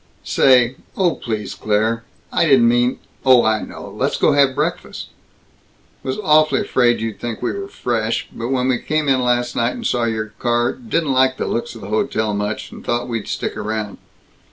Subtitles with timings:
[0.23, 2.03] "Say, oh please, Claire
[2.33, 3.83] I didn't mean" "Oh, I know!
[3.85, 5.09] Let's let's go have breakfast."
[6.01, 9.75] "Was awfully afraid you'd think we were fresh, but when we came in last night,
[9.75, 13.27] and saw your car didn't like the looks of the hotel much, and thought we'd
[13.27, 13.99] stick around."